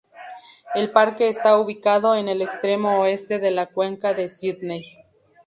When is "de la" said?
3.37-3.67